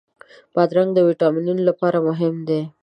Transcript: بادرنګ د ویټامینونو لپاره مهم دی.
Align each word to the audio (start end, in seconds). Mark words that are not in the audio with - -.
بادرنګ 0.53 0.89
د 0.93 0.99
ویټامینونو 1.07 1.61
لپاره 1.69 1.97
مهم 2.07 2.35
دی. 2.47 2.61